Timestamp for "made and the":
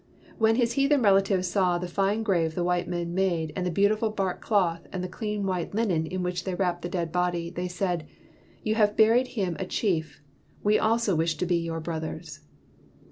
3.13-3.69